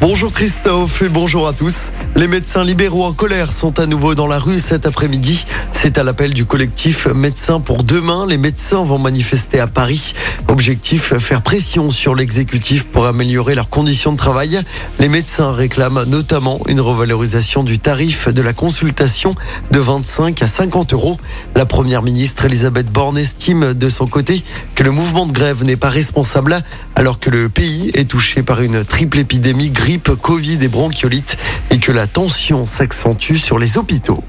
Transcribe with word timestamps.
Bonjour 0.00 0.32
Christophe 0.32 1.02
et 1.02 1.08
bonjour 1.08 1.48
à 1.48 1.52
tous. 1.52 1.90
Les 2.14 2.28
médecins 2.28 2.62
libéraux 2.62 3.04
en 3.04 3.12
colère 3.12 3.50
sont 3.50 3.80
à 3.80 3.86
nouveau 3.86 4.14
dans 4.14 4.28
la 4.28 4.38
rue 4.38 4.60
cet 4.60 4.86
après-midi. 4.86 5.44
C'est 5.72 5.98
à 5.98 6.04
l'appel 6.04 6.34
du 6.34 6.44
collectif 6.44 7.06
Médecins 7.06 7.58
pour 7.58 7.82
demain. 7.82 8.24
Les 8.26 8.38
médecins 8.38 8.82
vont 8.84 8.98
manifester 8.98 9.58
à 9.58 9.66
Paris. 9.66 10.14
Objectif, 10.46 11.14
faire 11.18 11.42
pression 11.42 11.90
sur 11.90 12.14
l'exécutif 12.14 12.84
pour 12.84 13.06
améliorer 13.06 13.56
leurs 13.56 13.68
conditions 13.68 14.12
de 14.12 14.16
travail. 14.16 14.60
Les 15.00 15.08
médecins 15.08 15.52
réclament 15.52 16.04
notamment 16.04 16.60
une 16.68 16.80
revalorisation 16.80 17.64
du 17.64 17.80
tarif 17.80 18.28
de 18.28 18.42
la 18.42 18.52
consultation 18.52 19.34
de 19.72 19.78
25 19.80 20.40
à 20.42 20.46
50 20.46 20.92
euros. 20.92 21.18
La 21.56 21.66
première 21.66 22.02
ministre 22.02 22.44
Elisabeth 22.44 22.90
Borne 22.90 23.18
estime 23.18 23.74
de 23.74 23.88
son 23.88 24.06
côté 24.06 24.42
que 24.76 24.84
le 24.84 24.92
mouvement 24.92 25.26
de 25.26 25.32
grève 25.32 25.64
n'est 25.64 25.76
pas 25.76 25.90
responsable 25.90 26.62
alors 26.94 27.18
que 27.18 27.30
le 27.30 27.48
pays 27.48 27.90
est 27.94 28.08
touché 28.08 28.42
par 28.42 28.62
une 28.62 28.84
triple 28.84 29.18
épidémie 29.18 29.70
Covid 29.96 30.58
et 30.62 30.68
bronchiolite 30.68 31.38
et 31.70 31.78
que 31.78 31.92
la 31.92 32.06
tension 32.06 32.66
s'accentue 32.66 33.36
sur 33.36 33.58
les 33.58 33.78
hôpitaux. 33.78 34.22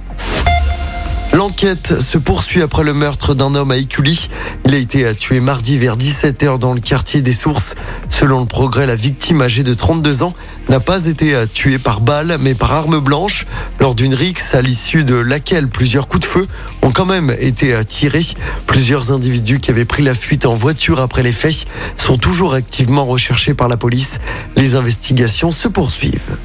L'enquête 1.40 2.02
se 2.02 2.18
poursuit 2.18 2.62
après 2.62 2.84
le 2.84 2.94
meurtre 2.94 3.34
d'un 3.34 3.56
homme 3.56 3.72
à 3.72 3.78
Écully. 3.78 4.28
Il 4.66 4.76
a 4.76 4.78
été 4.78 5.16
tué 5.16 5.40
mardi 5.40 5.78
vers 5.78 5.96
17h 5.96 6.60
dans 6.60 6.74
le 6.74 6.82
quartier 6.82 7.22
des 7.22 7.32
Sources. 7.32 7.76
Selon 8.10 8.42
le 8.42 8.46
progrès, 8.46 8.86
la 8.86 8.98
victime 8.98 9.42
âgée 9.42 9.64
de 9.64 9.74
32 9.74 10.22
ans 10.24 10.34
n'a 10.68 10.82
pas 10.82 11.06
été 11.06 11.34
tuée 11.54 11.78
par 11.78 12.02
balle, 12.02 12.36
mais 12.42 12.56
par 12.56 12.74
arme 12.74 13.00
blanche, 13.00 13.46
lors 13.80 13.96
d'une 13.96 14.14
rixe 14.14 14.54
à 14.54 14.62
l'issue 14.62 15.06
de 15.06 15.16
laquelle 15.16 15.70
plusieurs 15.70 16.10
coups 16.10 16.26
de 16.26 16.30
feu 16.30 16.48
ont 16.82 16.92
quand 16.92 17.06
même 17.06 17.34
été 17.40 17.74
tirés. 17.86 18.26
Plusieurs 18.66 19.14
individus 19.14 19.62
qui 19.62 19.72
avaient 19.72 19.86
pris 19.86 20.04
la 20.04 20.16
fuite 20.16 20.46
en 20.46 20.56
voiture 20.56 21.00
après 21.00 21.24
les 21.24 21.32
faits 21.32 21.66
sont 21.96 22.18
toujours 22.18 22.54
activement 22.54 23.06
recherchés 23.06 23.54
par 23.54 23.70
la 23.70 23.78
police. 23.78 24.20
Les 24.58 24.76
investigations 24.76 25.52
se 25.52 25.70
poursuivent. 25.70 26.38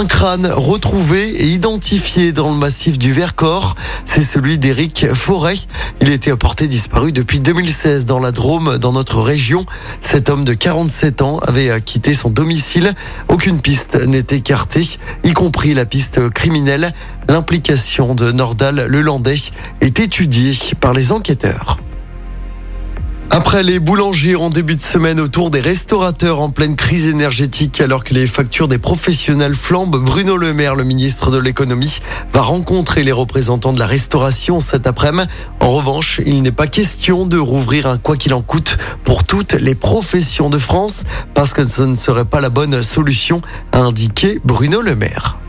Un 0.00 0.06
crâne 0.06 0.46
retrouvé 0.46 1.28
et 1.28 1.48
identifié 1.48 2.32
dans 2.32 2.48
le 2.48 2.56
massif 2.56 2.96
du 2.96 3.12
Vercors, 3.12 3.76
c'est 4.06 4.22
celui 4.22 4.58
d'Éric 4.58 5.12
Forêt. 5.12 5.56
Il 6.00 6.08
était 6.08 6.30
apporté 6.30 6.68
disparu 6.68 7.12
depuis 7.12 7.38
2016 7.38 8.06
dans 8.06 8.18
la 8.18 8.32
Drôme, 8.32 8.78
dans 8.78 8.92
notre 8.92 9.20
région. 9.20 9.66
Cet 10.00 10.30
homme 10.30 10.42
de 10.42 10.54
47 10.54 11.20
ans 11.20 11.38
avait 11.40 11.82
quitté 11.82 12.14
son 12.14 12.30
domicile. 12.30 12.94
Aucune 13.28 13.60
piste 13.60 13.94
n'est 14.06 14.24
écartée, 14.30 14.88
y 15.22 15.34
compris 15.34 15.74
la 15.74 15.84
piste 15.84 16.30
criminelle. 16.30 16.94
L'implication 17.28 18.14
de 18.14 18.32
Nordal 18.32 18.86
Lelandais 18.86 19.52
est 19.82 20.00
étudiée 20.00 20.56
par 20.80 20.94
les 20.94 21.12
enquêteurs. 21.12 21.76
Après 23.32 23.62
les 23.62 23.78
boulangers 23.78 24.34
en 24.34 24.50
début 24.50 24.74
de 24.74 24.82
semaine 24.82 25.20
autour 25.20 25.52
des 25.52 25.60
restaurateurs 25.60 26.40
en 26.40 26.50
pleine 26.50 26.74
crise 26.74 27.06
énergétique 27.06 27.80
alors 27.80 28.02
que 28.02 28.12
les 28.12 28.26
factures 28.26 28.66
des 28.66 28.78
professionnels 28.78 29.54
flambent, 29.54 29.98
Bruno 30.02 30.36
Le 30.36 30.52
Maire, 30.52 30.74
le 30.74 30.82
ministre 30.82 31.30
de 31.30 31.38
l'économie, 31.38 32.00
va 32.32 32.40
rencontrer 32.40 33.04
les 33.04 33.12
représentants 33.12 33.72
de 33.72 33.78
la 33.78 33.86
restauration 33.86 34.58
cet 34.58 34.88
après-midi. 34.88 35.28
En 35.60 35.70
revanche, 35.70 36.20
il 36.26 36.42
n'est 36.42 36.50
pas 36.50 36.66
question 36.66 37.24
de 37.24 37.38
rouvrir 37.38 37.86
un 37.86 37.98
quoi 37.98 38.16
qu'il 38.16 38.34
en 38.34 38.42
coûte 38.42 38.78
pour 39.04 39.22
toutes 39.22 39.52
les 39.52 39.76
professions 39.76 40.50
de 40.50 40.58
France 40.58 41.04
parce 41.32 41.52
que 41.52 41.64
ce 41.68 41.82
ne 41.82 41.94
serait 41.94 42.24
pas 42.24 42.40
la 42.40 42.50
bonne 42.50 42.82
solution, 42.82 43.42
a 43.70 43.78
indiqué 43.78 44.40
Bruno 44.44 44.82
Le 44.82 44.96
Maire. 44.96 45.39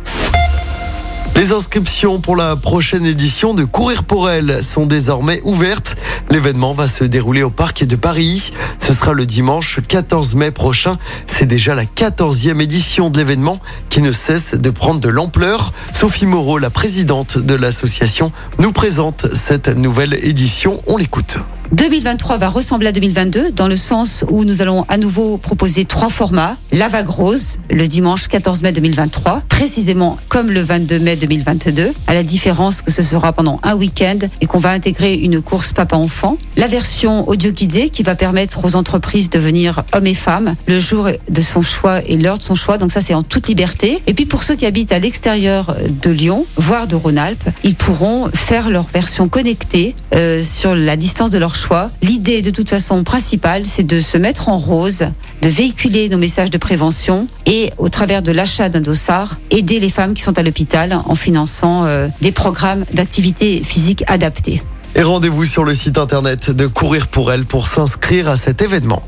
Les 1.42 1.53
inscriptions 1.53 2.22
pour 2.22 2.36
la 2.36 2.56
prochaine 2.56 3.03
édition 3.03 3.56
de 3.56 3.64
Courir 3.64 4.03
pour 4.03 4.30
elle 4.30 4.64
sont 4.64 4.86
désormais 4.86 5.42
ouvertes. 5.44 5.95
L'événement 6.30 6.75
va 6.75 6.88
se 6.88 7.03
dérouler 7.03 7.42
au 7.42 7.50
parc 7.50 7.83
de 7.83 7.95
Paris. 7.95 8.53
Ce 8.78 8.94
sera 8.94 9.14
le 9.14 9.25
dimanche 9.25 9.80
14 9.88 10.36
mai 10.36 10.52
prochain. 10.52 11.00
C'est 11.25 11.48
déjà 11.48 11.73
la 11.73 11.86
14e 11.86 12.61
édition 12.61 13.09
de 13.09 13.17
l'événement 13.17 13.58
qui 13.89 14.03
ne 14.03 14.11
cesse 14.11 14.53
de 14.53 14.70
prendre 14.70 15.00
de 15.00 15.09
l'ampleur. 15.09 15.73
Sophie 15.94 16.28
Moreau, 16.28 16.59
la 16.59 16.70
présidente 16.70 17.39
de 17.39 17.55
l'association, 17.55 18.32
nous 18.60 18.71
présente 18.71 19.26
cette 19.33 19.70
nouvelle 19.70 20.14
édition. 20.23 20.80
On 20.86 20.95
l'écoute. 20.95 21.39
2023 21.71 22.37
va 22.37 22.49
ressembler 22.49 22.89
à 22.89 22.92
2022 22.92 23.52
dans 23.52 23.70
le 23.70 23.77
sens 23.77 24.26
où 24.30 24.43
nous 24.43 24.61
allons 24.61 24.83
à 24.89 24.98
nouveau 24.98 25.37
proposer 25.37 25.86
trois 25.86 26.09
formats. 26.09 26.58
La 26.73 26.89
vague 26.89 27.08
rose, 27.08 27.59
le 27.70 27.87
dimanche 27.87 28.27
14 28.27 28.61
mai 28.61 28.73
2023, 28.73 29.43
précisément 29.48 30.17
comme 30.27 30.52
le 30.52 30.59
22 30.59 30.99
mai 30.99 31.15
2022, 31.15 31.93
à 32.08 32.14
la 32.14 32.23
différence 32.23 32.82
que 32.82 32.92
ce 32.92 33.02
sera 33.02 33.32
pendant 33.32 33.61
un 33.64 33.76
week-end 33.76 34.20
et 34.42 34.48
qu'on 34.48 34.58
va 34.58 34.71
intégrer 34.71 35.14
une 35.14 35.42
course 35.42 35.71
papa-enfant. 35.71 36.37
La 36.58 36.67
version 36.67 37.30
audio 37.30 37.52
guidée 37.52 37.88
qui 37.88 38.03
va 38.03 38.15
permettre 38.15 38.65
aux 38.65 38.76
entreprises 38.76 39.30
de 39.30 39.39
venir 39.39 39.83
hommes 39.93 40.08
et 40.08 40.14
femmes 40.14 40.55
le 40.67 40.77
jour 40.77 41.08
de 41.30 41.42
son 41.42 41.61
choix 41.61 42.02
et 42.05 42.17
l'heure 42.17 42.38
de 42.38 42.43
son 42.43 42.55
choix. 42.55 42.80
Donc 42.80 42.92
ça, 42.92 42.99
c'est 42.99 43.14
en 43.14 43.23
toute 43.23 43.48
liberté. 43.48 44.03
Et 44.08 44.14
puis 44.14 44.26
pour 44.26 44.43
ceux 44.43 44.55
qui 44.55 44.65
habitent 44.65 44.92
à 44.92 44.99
l'extérieur 44.99 45.77
de 45.88 46.11
Lyon, 46.11 46.45
voire 46.58 46.88
de 46.88 46.95
Rhône-Alpes, 46.95 47.49
ils 47.64 47.76
pourront 47.76 48.30
faire 48.33 48.70
leur 48.70 48.88
version 48.93 49.30
connectée 49.30 49.95
euh, 50.15 50.43
sur 50.43 50.76
la 50.76 50.98
distance 50.98 51.32
de 51.32 51.38
leur 51.38 51.55
choix 51.61 51.92
L'idée, 52.02 52.42
de 52.42 52.49
toute 52.49 52.70
façon, 52.70 53.04
principale, 53.04 53.66
c'est 53.66 53.83
de 53.83 53.99
se 53.99 54.17
mettre 54.17 54.49
en 54.49 54.58
rose, 54.58 55.05
de 55.42 55.49
véhiculer 55.49 56.10
nos 56.10 56.17
messages 56.17 56.49
de 56.49 56.58
prévention 56.58 57.27
et, 57.45 57.72
au 57.77 57.89
travers 57.89 58.22
de 58.22 58.32
l'achat 58.32 58.70
d'un 58.70 58.82
dossard, 58.82 59.39
aider 59.49 59.80
les 59.80 59.89
femmes 59.89 60.14
qui 60.14 60.23
sont 60.23 60.38
à 60.38 60.44
l'hôpital 60.44 61.00
en 61.05 61.16
finançant 61.16 61.86
euh, 61.86 62.08
des 62.21 62.32
programmes 62.32 62.86
d'activité 62.94 63.61
physique 63.64 64.04
adaptés. 64.08 64.61
Et 64.95 65.04
rendez-vous 65.04 65.45
sur 65.45 65.64
le 65.64 65.73
site 65.73 65.98
internet 65.98 66.52
de 66.52 66.67
Courir 66.67 67.08
pour 67.08 67.32
elle 67.32 67.45
pour 67.45 67.67
s'inscrire 67.67 68.27
à 68.27 68.38
cet 68.38 68.61
événement. 68.61 69.02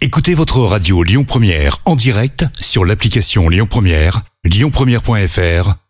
Écoutez 0.00 0.34
votre 0.34 0.60
radio 0.60 1.02
Lyon 1.02 1.24
Première 1.24 1.78
en 1.84 1.96
direct 1.96 2.44
sur 2.60 2.84
l'application 2.84 3.48
Lyon 3.48 3.66
Première, 3.68 4.22
lyonpremière.fr 4.44 5.87